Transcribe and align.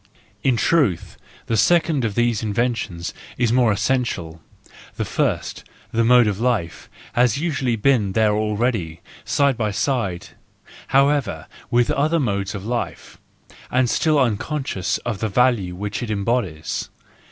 In 0.41 0.57
truth, 0.57 1.15
the 1.45 1.51
WE 1.53 1.57
FEARLESS 1.57 1.61
ONES 1.69 1.69
29s 1.69 1.79
second 1.79 2.05
of 2.05 2.15
these 2.15 2.41
inventions 2.41 3.13
is 3.37 3.49
the 3.51 3.55
more 3.55 3.71
essential: 3.71 4.41
the 4.95 5.05
first, 5.05 5.63
the 5.91 6.03
mode 6.03 6.25
of 6.25 6.39
life, 6.39 6.89
has 7.13 7.37
usually 7.37 7.75
been 7.75 8.13
there 8.13 8.33
already, 8.33 9.01
side 9.25 9.55
by 9.57 9.69
side, 9.69 10.29
however, 10.87 11.45
with 11.69 11.91
other 11.91 12.19
modes 12.19 12.55
of 12.55 12.65
life, 12.65 13.19
and 13.69 13.91
still 13.91 14.17
unconscious 14.17 14.97
of 15.05 15.19
the 15.19 15.29
value 15.29 15.75
which 15.75 16.01
it 16.01 16.09
embodies. 16.09 16.89